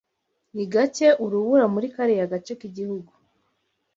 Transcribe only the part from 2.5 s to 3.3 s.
k'igihugu.